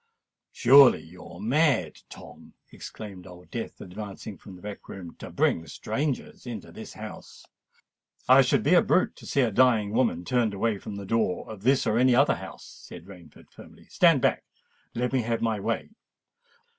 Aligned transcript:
"Surely 0.51 1.03
you're 1.03 1.39
mad, 1.39 1.99
Tom," 2.09 2.55
exclaimed 2.71 3.27
Old 3.27 3.51
Death, 3.51 3.79
advancing 3.79 4.35
from 4.35 4.55
the 4.55 4.61
back 4.63 4.89
room, 4.89 5.15
"to 5.19 5.29
bring 5.29 5.67
strangers 5.67 6.47
into 6.47 6.71
this 6.71 6.93
house." 6.93 7.45
"I 8.27 8.41
should 8.41 8.63
be 8.63 8.73
a 8.73 8.81
brute 8.81 9.15
to 9.17 9.27
see 9.27 9.41
a 9.41 9.51
dying 9.51 9.91
woman 9.93 10.25
turned 10.25 10.55
away 10.55 10.79
from 10.79 10.95
the 10.95 11.05
door 11.05 11.47
of 11.47 11.61
this 11.61 11.85
or 11.85 11.99
any 11.99 12.15
other 12.15 12.37
house," 12.37 12.65
said 12.65 13.05
Rainford 13.05 13.51
firmly. 13.51 13.85
"Stand 13.89 14.21
back, 14.21 14.43
and 14.95 15.03
let 15.03 15.13
me 15.13 15.21
have 15.21 15.39
my 15.39 15.59
way. 15.59 15.89